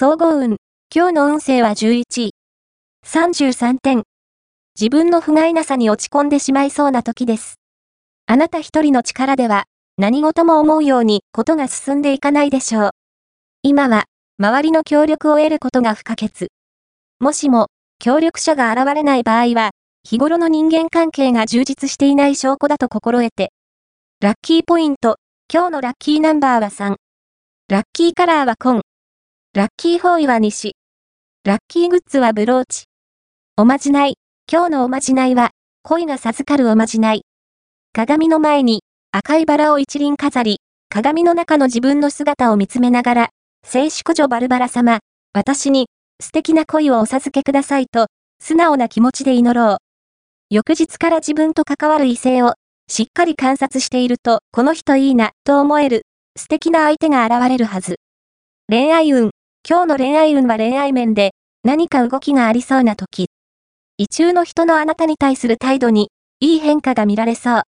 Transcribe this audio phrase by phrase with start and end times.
[0.00, 0.58] 総合運。
[0.94, 2.30] 今日の運勢は11位。
[3.04, 4.04] 33点。
[4.80, 7.56] 自分の不甲斐なさに落ち込んでしまいそうな時です。
[8.26, 9.64] あなた一人の力では、
[9.96, 12.90] 何事も思うようにことが進んでいかないでしょう。
[13.64, 14.04] 今は、
[14.38, 16.46] 周りの協力を得ることが不可欠。
[17.18, 17.66] もしも、
[17.98, 19.70] 協力者が現れない場合は、
[20.04, 23.50] 日頃の人間関係が充実していない証拠だと心得て。
[24.20, 25.16] ラッキーポイント。
[25.52, 26.94] 今日のラッキーナンバーは3。
[27.68, 28.82] ラッキーカラーは紺。
[29.58, 30.76] ラッキーフォーイは西。
[31.42, 32.84] ラッキーグッズはブローチ。
[33.56, 34.14] おまじない。
[34.48, 35.50] 今日のおまじないは、
[35.82, 37.22] 恋が授かるおまじない。
[37.92, 43.28] 鏡の前に、赤いバラを一輪飾り、鏡の中の自分の姿を見つめながら、
[43.66, 45.00] 聖淑女バルバラ様、
[45.32, 45.88] 私に、
[46.22, 48.06] 素敵な恋をお授けくださいと、
[48.40, 49.76] 素直な気持ちで祈ろう。
[50.50, 52.54] 翌日から自分と関わる異性を、
[52.86, 56.02] しっかり観察していると、この人いいな、と思える、
[56.38, 57.96] 素敵な相手が現れるはず。
[58.68, 59.32] 恋愛運。
[59.68, 63.28] 今日の恋愛運は恋愛面で、何か動きがありそうな時。
[63.98, 67.62] 異中の人のあなたに対する態度に、いい変化が見られそう。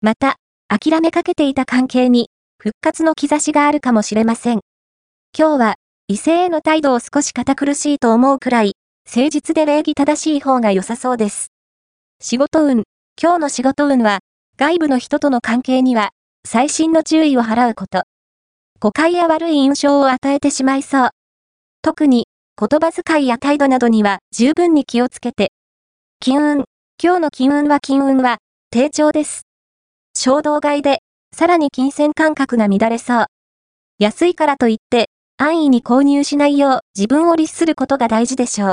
[0.00, 0.36] また、
[0.68, 4.60] 諦めかけていた関係に、復活の兆しがあるかもしれません。
[5.36, 5.74] 今日は、
[6.06, 11.48] 異性への態度を少し堅苦しいと思うくらい、誠実で礼儀正しい方が良さそうです。
[12.20, 12.84] 仕事運。
[13.20, 14.20] 今日の仕事運は、
[14.56, 16.10] 外部の人との関係には、
[16.46, 18.04] 細心の注意を払うこと。
[18.84, 21.10] 誤解や悪い印象を与えてしまいそう。
[21.80, 22.26] 特に、
[22.60, 25.52] 言葉遣いや態度などには十分に気をつけて。
[26.20, 26.64] 金運。
[27.02, 28.36] 今日の金運は金運は、
[28.70, 29.46] 低調です。
[30.14, 30.98] 衝動買いで、
[31.34, 33.26] さらに金銭感覚が乱れそう。
[33.98, 38.70] 安いからといって、安易に購入しないよう自分を律することが大事でしょう。